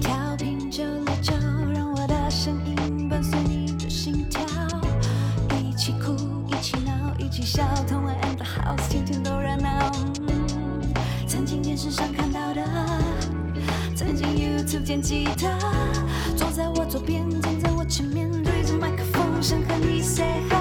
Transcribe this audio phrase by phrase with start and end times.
[0.00, 1.32] 调频九六九，
[1.74, 4.40] 让我的声音伴随你的心跳，
[5.58, 6.14] 一起哭，
[6.48, 9.90] 一起闹，一起笑，同玩 and the house，天天都热闹。
[11.26, 12.62] 曾经电视上看到的，
[13.94, 15.58] 曾经 YouTube 见吉他，
[16.36, 20.59] 坐在我左边，站在我前面，对着麦克风，想和你 say hi，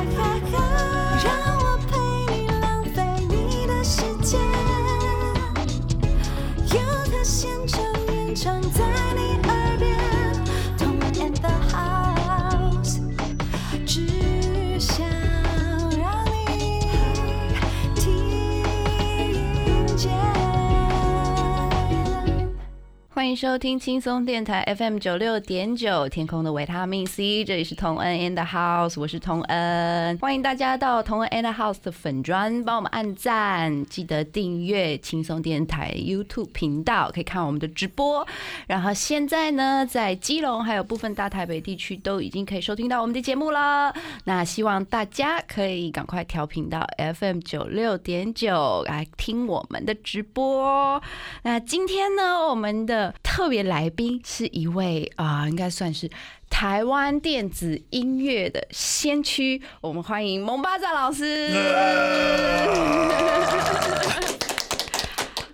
[23.39, 38.27] 收听轻松电台 FM 九六点九，天空的维他命 C，这里是童恩 and the house，我是童恩，欢迎大家到童恩 and the house 的粉砖帮我们按赞，记得订阅轻松电台 YouTube 频道，可以看我们的直播。
[38.67, 43.95] 然后现在呢，在基隆还有部分大台北地区都已经可以收听到我们的节目了。
[44.25, 46.85] 那希望大家可以赶快调频到
[47.17, 51.01] FM 九六点九来听我们的直播。
[51.43, 56.09] 那今天呢，我们的特别来宾是一位啊、应该算是
[56.49, 61.47] 台湾电子音乐的先驱，我们欢迎蒙巴扎老师。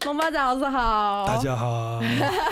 [0.03, 2.01] 蒙巴扎老师好，大家好，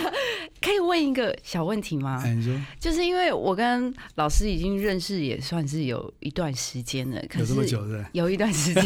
[0.62, 2.22] 可以问一个小问题吗？
[2.24, 2.54] 哎，你说。
[2.78, 8.04] 就是因为我跟老师已经认识也算是有一段时间了，可有是这么久的？
[8.12, 8.84] 有一段时间，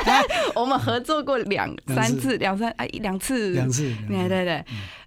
[0.56, 4.64] 我们合作过两三次、两三啊两次，两次，对对对，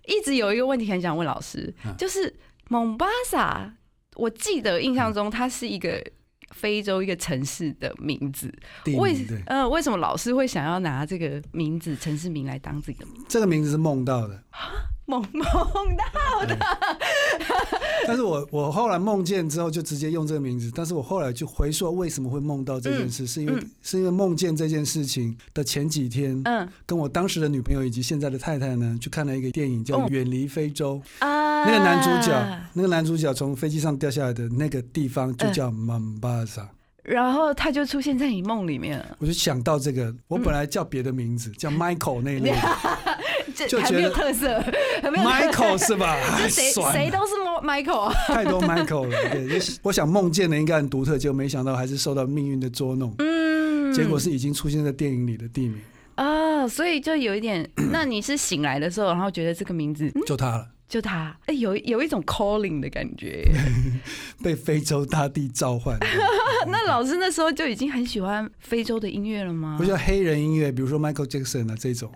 [0.07, 1.95] 一直有一个问题很想问老师，嗯。
[1.97, 2.33] 就是
[2.69, 3.73] 蒙巴萨，
[4.15, 6.03] 我记得印象中它是一个
[6.51, 8.53] 非洲一个城市的名字，
[8.97, 9.15] 为
[9.45, 13.25] 呃为什么老师会想要拿这个名字城市名来当自己的名字？
[13.27, 14.43] 这个名字是梦到的，
[15.05, 16.57] 梦梦到的，
[18.07, 23.69] 但是我我后来梦见之后就直接用这个名字，但是我后来就回溯为什么会梦到这件事，是因为嗯。
[23.81, 26.67] 是因为梦见这件事情的前几天，嗯。
[26.85, 31.34] 跟我当时的女朋友以及现在的太太呢，去看了一个电影叫哦《远离非洲》，啊
[31.65, 36.67] 那个男主角，那个男主角从飞机上掉下来的那个地方嗯就叫 Mombasa，
[37.03, 38.97] 然后他就出现在你梦里面。
[38.99, 42.57] 了，我就想到这个，我本来叫别的名字，叫 Michael 那一类的
[43.67, 44.63] 这还没有就觉得特色，
[45.01, 46.17] 还没有特色， Michael 是吧？
[46.41, 47.33] 就谁谁都是
[47.63, 53.93] Michael 啊，太多 Michael 了，对，我想梦见的应该很独特，结果没想到还是受到命运的捉弄，嗯。
[53.93, 55.79] 结果是已经出现在电影里的地名，
[56.15, 60.21] 啊，所以就有一点，那你是醒来的时候，然后觉得这个名字嗯？
[60.25, 63.43] 就他了，就他，哎、有有一种 calling 的感觉。
[64.43, 65.97] 被非洲大地召唤。
[66.67, 69.75] 那老师那时候就已经很喜欢非洲的音乐了吗？
[69.77, 72.11] 不叫黑人音乐，比如说 Michael Jackson 啊这种，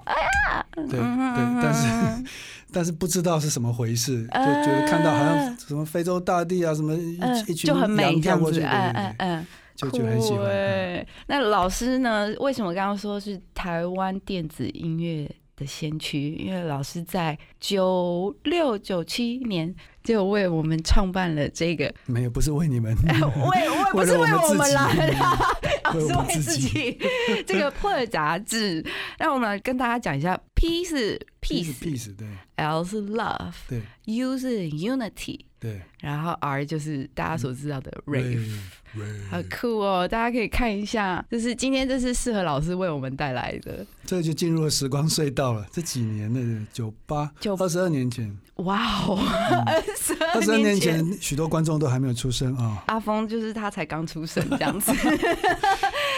[0.76, 2.24] 对对，但是
[2.72, 11.08] 但是不知道是什么回事，就觉得看到好像什么非洲大地啊，什么一嗯一群就很美跳过去，对嗯对对，嗯嗯，就就很喜欢。
[11.28, 12.28] 那老师呢？
[12.40, 16.36] 为什么刚刚说是台湾电子音乐的先驱？
[16.36, 24.90] 因为老师在九六九七年就为我们创办了这个没有，不是为你们， 为为不是为我们我们啦，
[25.84, 26.98] 啊 为我是为自己。
[27.46, 28.84] 这个破杂志，
[29.18, 38.60] 让我们跟大家讲一下，P 是 peace peace，L peace，对是 love，U 是 unity，对然后 R 就是大家所知道的 rave。
[39.30, 40.08] 好酷哦！
[40.08, 45.64] 大家可以看一下，就是今天这是适合老师为我们带来的，这就进入了时光隧道了。
[45.72, 49.16] 这几年的九八九二十二年前，哇哦，
[49.66, 52.84] 二十二十二年前，许多观众都还没有出生啊。
[52.88, 54.92] 阿峰就是他才刚出生这样子。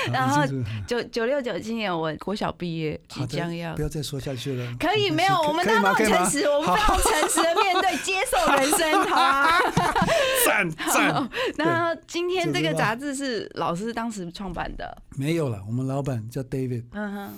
[0.13, 0.43] 然啊后
[0.87, 4.75] 九九六九七年我国小毕业，即将要不要再说下去了。
[4.79, 6.17] 可以没有，我们可以大吗可以吗？
[6.17, 9.59] 家都很诚实，我们非常诚实的面对， 接受人生，好啊？
[10.45, 15.61] 赞赞，然后今天这个杂志是老师当时创办的，没有了。
[15.67, 17.33] 我们老板叫 David，嗯哼，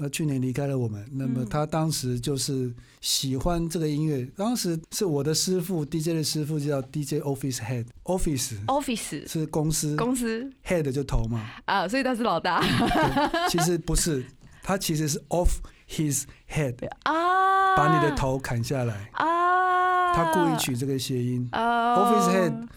[0.00, 1.04] 呃，去年离开了我们。
[1.12, 1.48] 那么嗯。
[1.48, 11.50] 他当时就是喜欢这个音乐，当时是我的师傅 DJ 的师傅叫 DJ Office Head，Office Office 是公司公司，Head 就头嘛。
[11.64, 12.60] 啊，所以他是老大。
[12.60, 14.24] 对其实不是，
[14.62, 15.58] 他其实是 Off
[15.88, 19.10] his head，啊，把你的头砍下来。
[19.12, 21.48] 啊，他故意取这个谐音。
[21.52, 22.68] 啊 Office Head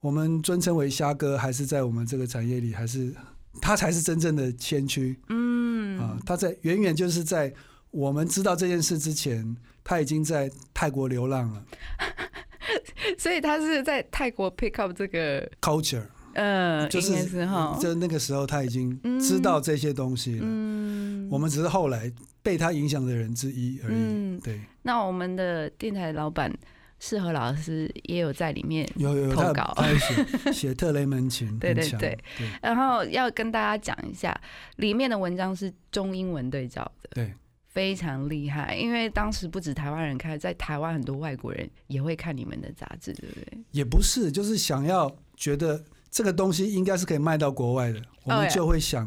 [0.00, 3.14] 我们尊称为虾哥，还是在我们这个产业里，还是
[3.60, 5.18] 他才是真正的先驱。
[5.28, 5.49] 嗯
[6.00, 6.18] 啊！
[6.24, 7.52] 他在远远就是在
[7.90, 11.64] 我们知道这件事之前，他已经在泰国流浪了
[13.18, 16.04] 所以他是在泰国 pick up 这个，，culture
[16.34, 20.42] 呃，就是是哈，就那个时候他已经知道这些东西了。
[20.42, 22.10] 嗯，我们只是后来
[22.42, 23.94] 被他影响的人之一而已。
[23.96, 26.56] 嗯对，那我们的电台老板
[27.00, 32.16] 适合老师也有在里面，有有投稿写 写特雷门琴，对对对
[32.62, 34.38] 然后要跟大家讲一下，
[34.76, 37.34] 里面的文章是中英文对照的，对
[37.66, 38.76] 非常厉害。
[38.76, 43.58] 因为当时不止台湾人看，在台湾很多外国人也会看你们的杂志，对不对？
[43.70, 49.06] 也不是，就是想要觉得这个东西应该是可以卖到国外的，我们就会想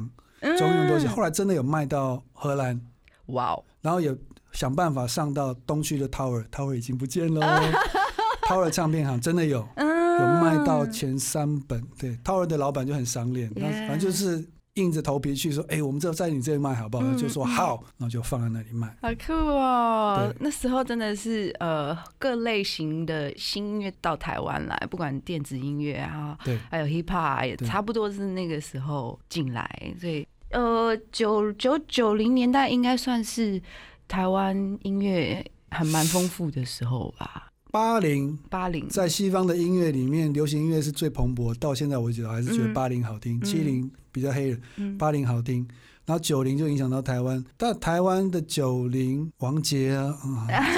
[0.58, 1.06] 中英文东西。
[1.06, 2.82] 嗯后来真的有卖到荷兰，
[3.28, 4.16] 哇哦，然后也
[4.54, 7.62] 想办法上到东区的 Tower，Tower 已经不见了哦。
[8.50, 17.04] Tower 唱片行真的有嗯，有卖到前三本，对 Tower 的老板就很赏脸，那反正就是硬着头皮去说，哎、我们这在你这里卖好不好？
[17.06, 18.94] 嗯就说嗯好，然后就放在那里卖。
[19.02, 20.36] 好酷哦对！
[20.42, 33.62] 那时候真的是呃各类型的新音乐到台湾来，不管电子音乐啊，对还有 hip hop 也差不多是那个时候进来，所以呃九九九零年代应该算是
[34.08, 37.50] 台湾音乐还蛮丰富的时候吧。
[37.72, 38.88] 八零八零。
[38.88, 43.44] 在西方的音乐里面，流行音乐是最蓬勃，到现在为止还是觉得嗯八零好听，嗯。
[43.44, 44.98] 七零比较黑人，嗯。
[44.98, 45.68] 八零好听。
[46.06, 50.14] 然后九零就影响到台湾，但台湾的九零王杰啊，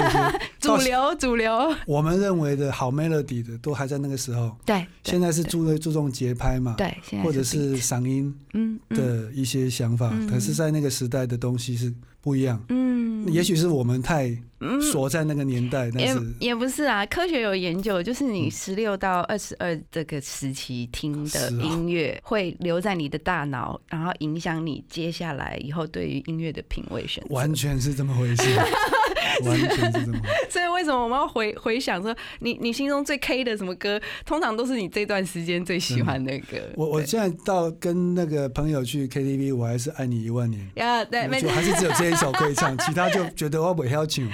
[0.60, 1.52] 主流主流，
[1.84, 4.56] 我们认为的好 melody 的，都还在那个时候。
[4.64, 8.96] 对，现在是对注注重节拍嘛，对，现在或者是嗓音嗯嗯。
[8.96, 10.28] 的一些想法，嗯。
[10.28, 11.92] 可是，在那个时代的东西是
[12.26, 12.60] 不一样。
[12.70, 14.82] 嗯，也许是我们太嗯。
[14.82, 18.50] 锁在那个年代，但也是也不是啊，科学有研究，就是你嗯。
[18.50, 27.32] 十六到二十二这个时期听的音乐会留在你的大脑，然后影响你接下来以后对于音乐的品味选择。
[27.32, 28.42] 完全是这么回事，
[29.44, 30.18] 完全是这么。
[30.48, 36.56] 所以为什么我们要回回想说，你你心中最 K 的什么歌，通常都是你这段时间最喜欢的歌。
[36.76, 37.06] 我我对。
[37.06, 44.24] 现在到跟那个朋友去 KTV，我还是爱你一万年，呀，对，没我就还是只有这一首可以唱， 其他就觉得我不要唱，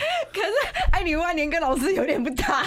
[0.92, 2.62] 爱你一万年跟老师有点不搭。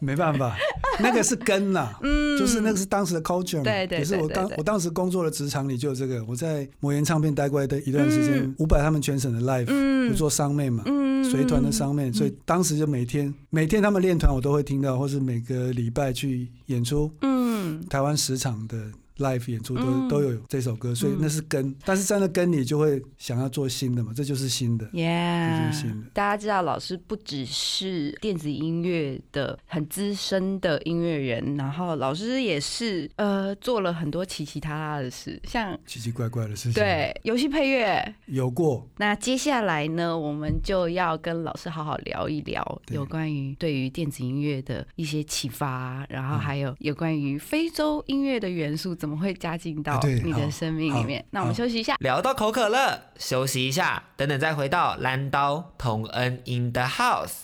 [0.00, 0.56] 没办法，
[1.00, 2.38] 那个是根呐，嗯。
[2.38, 4.34] 就是那个是当时的 culture 嘛，对对也是我对对对。
[4.34, 10.10] 当我当时工作的职场里就有这个，我在魔岩唱片待过的一段时间嗯，伍佰他们全省的 live，嗯。
[10.10, 11.24] 我做商妹嘛，嗯。
[11.24, 17.58] 随团的商妹，所以当时就每天每天他们练团我都会听到，或是每个礼拜去演出，嗯。
[17.88, 20.08] 台湾十场的 live 演出都、嗯。
[20.08, 21.18] 都有这首歌，所以嗯。
[21.20, 24.88] 那是根，但是真的根你就会想要做新的嘛，这就是新的。
[24.92, 26.06] 这 Yeah，就是新的。
[26.12, 38.14] 大家知道老师不只是电子音乐的很资深的音乐人，然后老师也是呃做了很多奇奇他他的事，像奇奇怪怪的事情，，对游戏配乐。
[38.26, 46.38] 有过，那接下来呢，我们就要跟老师好好聊一聊有关于对于电子音乐的一些启发，然后嗯。
[46.48, 51.24] 还有有关于非洲音乐的元素怎么会加进到你的生命里面。
[51.30, 51.94] 那我们休息一下。
[52.00, 57.42] 聊到口渴了，休息一下，等等再回到蓝刀同恩 in the house。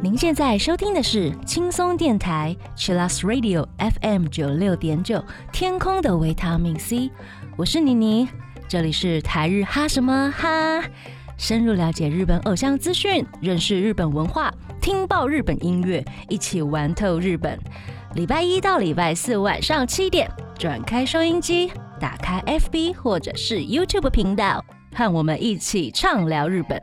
[0.00, 3.66] 您现在收听的是轻松电台 Chillas Radio
[4.00, 5.22] FM 九六点九，
[5.52, 7.10] 天空的维他命 C，
[7.56, 8.28] 我是妮妮，
[8.66, 10.82] 这里是台日哈什么哈，
[11.37, 17.59] 深入了解日本偶像资讯，认识日本文化，听爆日本音乐，一起玩透日本。
[18.15, 24.63] 礼拜一到礼拜四晚上七点，转开收音机，打开 FB 或者是 YouTube 频道，
[24.95, 26.79] 和我们一起畅聊日本。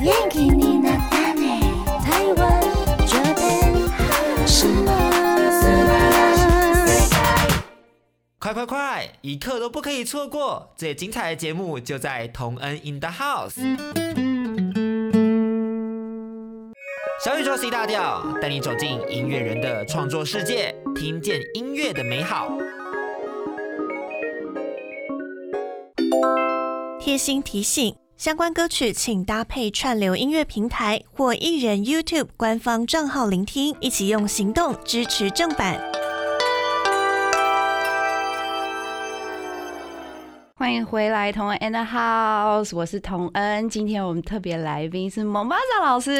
[0.00, 1.60] 元気になったね
[2.04, 2.60] 台湾
[3.06, 5.07] 这边什么？
[8.51, 10.69] 快快快，一刻都不可以错过！
[10.75, 13.59] 最精彩的节目就在同恩 in the house。
[17.23, 22.57] 小宇宙 C 大调带你走进音乐人的创作世界，听见音乐的美好。
[26.99, 35.88] 贴心提醒：相关歌曲请搭配串流音乐平台或艺人 YouTube 官方账号聆听，一起用行动支持正版。
[40.59, 43.69] 欢迎回来，同恩 and house，我是童恩。
[43.69, 46.11] 今天我们特别来宾是蒙巴萨老师。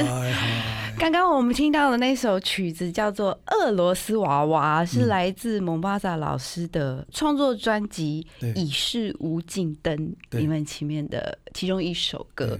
[0.98, 8.26] 刚刚我们听到的那首曲子叫做《俄罗斯娃娃》，是来自蒙巴萨老师的创作专辑
[8.56, 9.94] 《已是无尽灯》
[10.30, 12.58] 对里面前面的其中一首歌。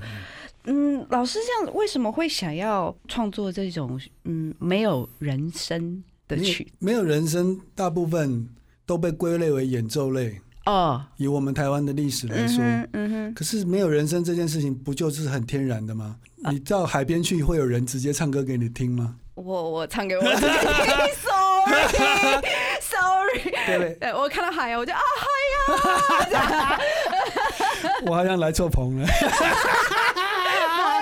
[0.65, 6.71] 嗯，老师这样为什么会想要创作这种嗯没有人声的曲？
[6.79, 8.47] 没有人声，大部分
[8.87, 10.41] 都被归类为演奏类。
[10.67, 16.17] 哦，以我们台湾的历史来嗯说，哼嗯哼，可是没有人声这件事情，不就是很天然的吗？
[16.45, 19.17] 啊你到海边去，会有人直接唱歌给你听吗？
[19.35, 20.47] 我我唱给我自己
[22.23, 23.95] ，sorry，sorry，对不对？
[23.95, 25.27] 对我看到海呀，我就啊海
[26.31, 26.79] 呀，
[28.07, 29.07] 我好像来错棚了。
[29.07, 29.29] 对，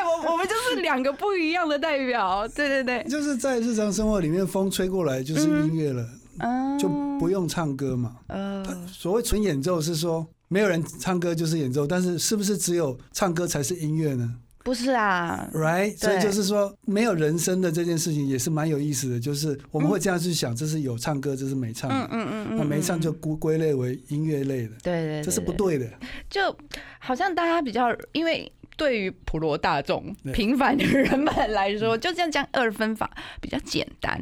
[0.06, 6.06] 我我们就是两个不一样的代表，对对对，就是在日常生活里面，风吹过来就是音乐了，
[6.38, 6.88] 嗯就
[7.20, 8.16] 不用唱歌嘛。
[8.28, 15.98] 呃，所谓纯演奏是说没有人唱歌就是演奏，但是是不是只有唱歌才是音乐呢不是啊，？Right？
[15.98, 25.86] 所以就是说没有人声的这件事情也是蛮有意思的，就是我们会这样去想，这是有唱歌，这是没唱嗯的，嗯嗯嗯，那没唱就嗯归归类为音乐类的，对对，这是不，对的。
[26.30, 26.56] 就
[26.98, 28.50] 好像大家比较因为。
[28.76, 33.10] 对于普罗大众、平凡的人们来说，就这样讲二分法
[33.40, 34.20] 比较简单。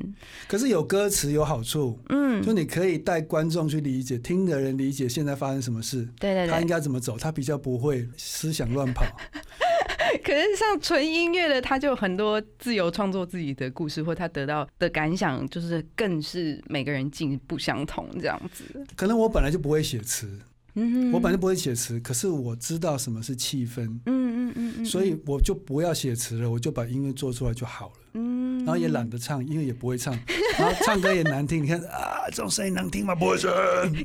[0.49, 6.71] 可是有歌词有好处，嗯，就你可以带观众去理解，听的人理解现在发生什么事，对对他应对。
[6.71, 9.05] 该怎么走，他比较不会思想乱跑。
[10.25, 18.65] 可是像纯音乐的，他就有很多自由创作自己的故事，或他得到的感想，就是更是每个人境不相同这样子。
[18.97, 20.41] 可能我本来就不会写词，
[20.75, 24.28] 嗯我本来就不会写词，可是我知道什么是气氛，嗯
[24.59, 27.93] 嗯嗯嗯，所以我就不要写词了，我就把音乐做出来就好了。
[28.15, 30.13] 嗯，然后也懒得唱，因为也不会唱，
[30.59, 31.63] 然后唱歌也难听。
[31.63, 33.15] 你看啊，这种声音能听吗？
[33.15, 33.51] 不会声，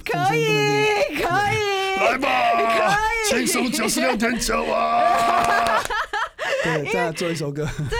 [0.05, 0.45] 可以
[1.15, 2.97] 可以，来吧，
[3.29, 5.81] 轻松九十六点九啊！
[6.63, 7.67] 对，再来做一首歌。
[7.89, 7.97] 对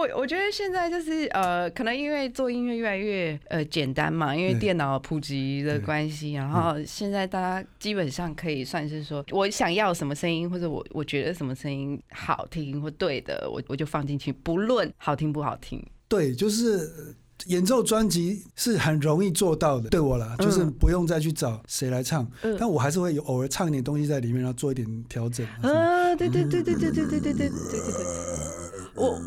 [0.00, 4.60] 我我觉得现在就是呃，可能因为做音乐越来越呃简单嘛，因为对。
[4.60, 5.84] 电脑普及的对。
[5.84, 15.84] 关系，然后现在大家基本上可以算是说，我想要什么声音，或者我我觉得什么声音好听或对的，我我就放进去，不论好听不好听。
[16.08, 17.14] 对，就是呃
[17.46, 22.56] 演奏专辑是很容易做到的，对我啦，就是不用再去找谁来唱，嗯。
[22.58, 25.46] 但我还是会有偶尔唱一点东西在里面，然后做一点调整。
[25.62, 28.59] 啊，对对对对对对对对对对对对，
[29.00, 29.18] 我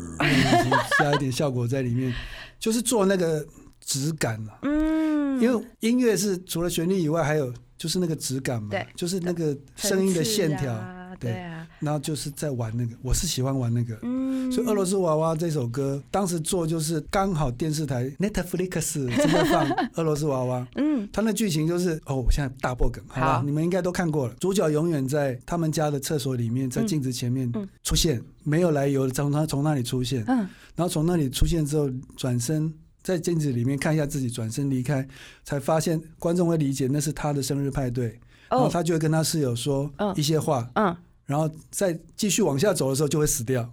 [0.98, 2.14] 加一点效果在里面，
[2.58, 3.44] 就是做那个
[3.80, 4.52] 质感嘛。
[4.62, 13.98] 嗯，因为音乐是除了旋律以外，还有就是那个质感嘛对，就是那个声音的线条，啊对对啊，然后就是在玩那个，我是喜欢玩那个。
[14.02, 21.08] 嗯，所以《俄罗斯娃娃》这首歌当时做就是刚好电视台 Netflix 正在放 《俄罗斯娃娃》，嗯。
[21.12, 24.34] 它那剧情就是哦，我现在大破梗，好吧好，你们应该都看过了。
[24.40, 27.68] 主角永远在他们家的厕所里面，在嗯镜子前面嗯。
[27.82, 30.38] 出现，没有来由的从他从那里出现，嗯。
[30.74, 32.72] 然后从那里出现之后转身。
[33.02, 35.06] 在镜子里面看一下自己，转身离开，
[35.44, 40.10] 才发现观众会理解那是他的生日派对，然后哦他就会跟他室友说嗯。
[40.16, 43.70] 一些话，嗯然后再继续往下走的时候就会死掉。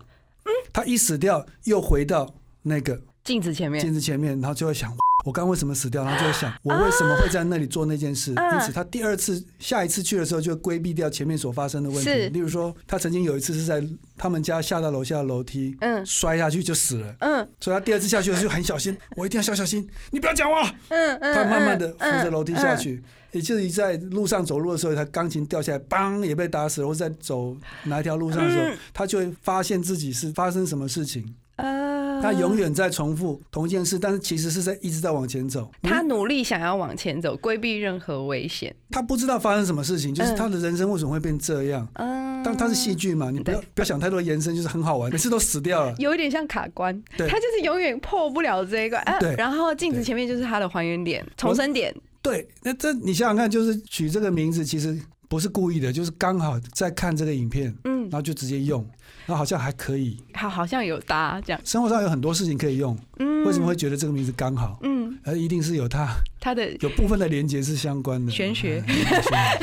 [0.73, 6.03] 他一死掉，又回到那个镜子前面镜子前面，然后就会想，我刚刚为什么死掉？
[6.03, 8.33] 然后就会想，我为什么会在那里做那件事？
[8.35, 12.29] 嗯因此，他第二次、下一次去的时候，就会规避掉前面所发生的问题。
[12.29, 13.83] 例如说，他曾经有一次是在
[14.17, 17.15] 他们家下到楼下的楼梯，嗯摔下去就死了。
[17.19, 20.73] 嗯所以他第二次下去的时候就很小心，我一定要小小心，你不要讲话。
[20.89, 31.35] 嗯嗯，他慢慢的扶着楼梯下嗯，去，也就是在路上走路的时候，他钢琴掉下来，梆也被打死了，或者在走哪一条路上的时候嗯，他就会发现自己是发生什么事情。
[31.57, 31.90] 呃
[32.21, 35.71] 他永远在重复同一件事，但是其实是在一直在往前走。
[35.81, 38.73] 他努力想要往前走，规避任何危险。
[38.89, 41.87] 他不知道发生什么事情，就是嗯他的人生为什么会变这样？
[41.95, 45.95] 嗯，但他是戏剧嘛，你不要不要想太多延伸，就是很好玩，每次都死掉了。
[45.97, 49.01] 有一点像卡关，对他就是永远破不了这一关。
[49.03, 51.93] 啊对然后镜子前面就是他的还原点、重生点。
[52.21, 54.95] 对，那这你想想看，就是取这个名字其实
[55.31, 58.01] 不是故意的，就是刚好在看这个影片，嗯。
[58.11, 58.85] 然，后就直接用，
[59.25, 60.17] 然后好像还可以。
[60.33, 61.61] 好，好像有搭这样。
[61.63, 64.77] 生活上有很多事情可以用，嗯，为什么会觉得这个名字刚好？
[64.83, 68.29] 嗯，而一定是有它它的有部分的连接是相关的。
[68.29, 68.83] 玄学。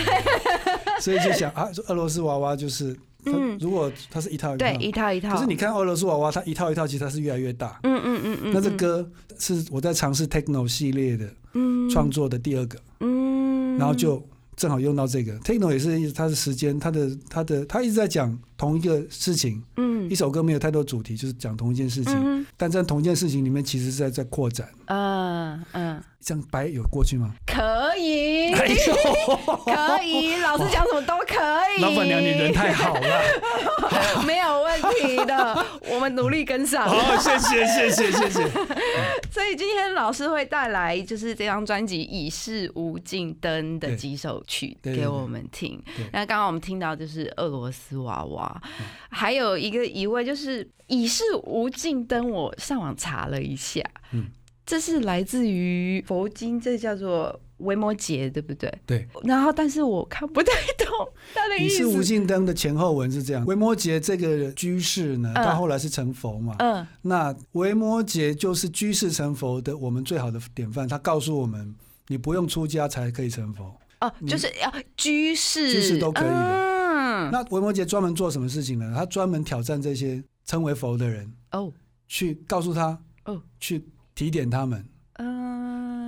[1.00, 3.58] 所以就想啊，俄罗斯娃娃就是，它嗯。
[3.60, 5.34] 如果它是一套一套，对一套一套。
[5.34, 7.78] 可是你看俄罗斯娃娃，它一套一套，其实它是越来越大。
[7.82, 11.90] 嗯嗯嗯嗯，那这嗯歌是我在尝试 techno 系列的嗯。
[11.90, 14.26] 创作的第二个，嗯，然后就
[14.58, 15.32] 正好用到这个。
[15.38, 20.10] Techno 也是他的时间，他的他的他一直在讲同一个事情，嗯。
[20.10, 24.66] 一首歌没有太多主题，就是讲同一件事情，嗯但在同一件事情里面，其实是在在扩展。
[24.86, 27.34] 嗯嗯，这样白有过去吗？
[27.46, 28.64] 可以，可
[30.02, 31.34] 以，老师讲什么都可
[31.76, 31.82] 以。
[31.82, 33.22] 老板娘，你人太好了。
[34.26, 36.88] 没有问题的，我们努力跟上。
[36.88, 38.48] 好，谢谢，谢谢，谢谢。
[39.30, 46.06] 所以今天老师会带来就是这张专辑《已是无尽灯》的对几首曲给我们听对。
[46.12, 54.26] 那刚刚我们听到就是俄罗斯娃娃，嗯还有一个疑问就是《已是无尽灯》，我上网查了一下，嗯
[54.66, 58.72] 这是来自于佛经，这叫做维摩诘，对不对？
[58.86, 59.08] 对。
[59.22, 60.86] 然后，但是我看不太懂
[61.34, 61.84] 他的意思。
[61.84, 63.44] 你是无尽灯的前后文是这样。
[63.46, 66.54] 维摩诘这个居士呢，到后来是成佛嘛？
[66.58, 66.86] 嗯。
[67.02, 70.88] 那维摩诘就是居士成佛的我们最好的典范。
[70.88, 71.74] 他告诉我们，
[72.06, 73.74] 你不用出家才可以成佛。
[74.00, 76.34] 哦，就是要居士，居士都可以的。
[76.34, 77.30] 嗯。
[77.30, 78.92] 那维摩诘专门做什么事情呢？
[78.96, 81.72] 他专门挑战这些称为佛的人哦，
[82.06, 83.84] 去告诉他哦，去。
[84.14, 84.88] 提点他们，嗯，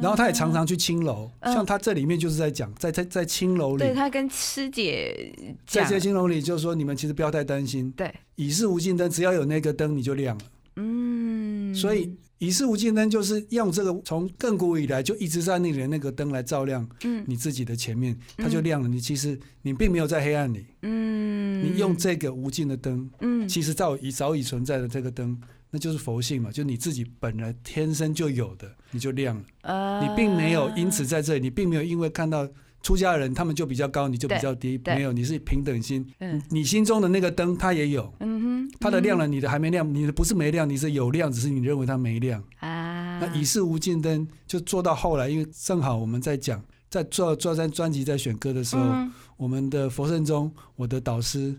[0.01, 5.33] 然后他也常常去青楼，像他这里面就是在讲，在在在青楼里，对他跟师姐
[5.67, 10.45] 在这些青楼里，就是说你们其实不要太担心，对，以是无尽灯，只要有那个灯你就亮了，
[10.77, 25.39] 嗯，所以以是无尽灯就是用这个从亘古以来就一直在那里的那个灯来照亮，嗯，你自己的前面，它就亮了，你其实你并没有在黑暗里，嗯，你用这个无尽的灯，嗯，其实早已早已存在的这个灯。
[25.71, 30.01] 那就是佛性嘛，就你自己本来天生就有的，你就亮了。
[30.03, 32.49] 你并没有因此在这里，你并没有因为看到
[32.83, 34.81] 出家人他们就比较高，你就比较低。
[34.85, 36.05] 没有，你是平等心。
[36.49, 38.13] 你心中的那个灯，它也有。
[38.19, 38.71] 嗯哼。
[38.81, 39.95] 它的亮了，你的还没亮。
[39.95, 42.43] 你的不是没亮，你是有亮，只是你认为它没亮。
[42.59, 43.21] 啊。
[43.21, 48.93] 那以是无尽灯就做到后来，因为正好我们在讲，在做做在专辑在选歌的时候，
[49.37, 51.55] 我们的佛圣中，我的导师。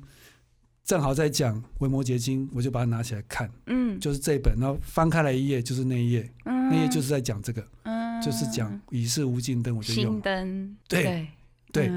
[0.91, 11.29] 正好在讲《维摩诘经》，我就把它拿起来看，嗯，就是这本，然后翻开来一页，就是那一页，那页就是在讲这个，嗯，就是讲以是无尽灯，我就用灯，对
[11.71, 11.87] 对。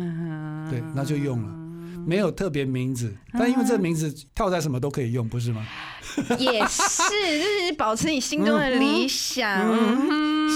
[0.70, 1.52] 对，那就用了，
[2.06, 5.66] 没有特别名字，但因为这名字套在什么都可以用，不是吗？
[6.38, 6.86] 也是，
[7.42, 9.58] 就是保持你心中的理想，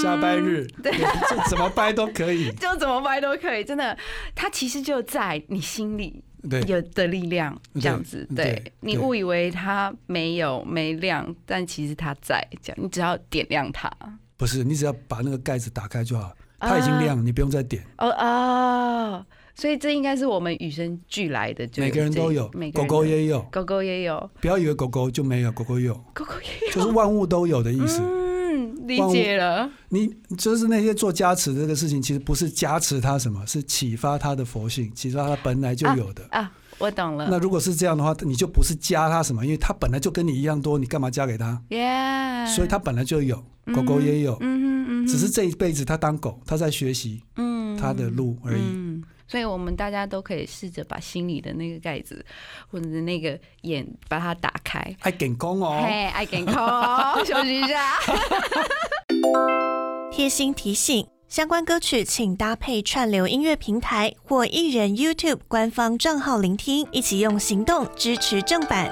[0.00, 3.99] 下班日，对，就怎么掰都可以， 就怎么掰都可以，真的，
[4.37, 6.23] 它其实就在你心里。
[6.67, 12.47] 有的力量这样子，对你误以为它没有没亮，但其实它在。
[12.62, 13.90] 这样，你只要点亮它，
[14.37, 17.83] 不是你只要把那个盖子打开就好，它已经亮，你不用再点。
[17.99, 24.31] 哦啊，所以这应该是我们与生俱来的，每个人都有，狗狗也有，狗狗也有。
[24.40, 28.00] 不要以为狗狗就没有，狗狗有，狗狗也有，就是万物都有的意思。
[28.88, 36.51] 理解了，你就是那些做加持这个事情，其实不是加持他什么，是启发他的佛性，启发他本来就有的啊。
[36.79, 37.27] 我懂了。
[37.29, 41.61] 那如果是这样的话，你就不是加他什么，因为他本来就跟你一样多，你干嘛加给他？
[41.70, 42.46] 耶。
[42.55, 48.62] 所以他本来就有，狗狗也有，嗯嗯嗯，只是这一辈子他当狗，他在学习，嗯，他的路而已。
[49.29, 52.25] 所以我们大家都可以试着把心里的那个盖子，
[52.71, 54.81] 或者是那个眼，把它打开。
[55.01, 57.99] 爱健康哦，嘿，爱健康，休息一下。
[60.11, 68.91] 贴心提醒：相关歌曲请搭配串流音乐平台或艺人 YouTube 官方账号聆听，一起用行动支持正版。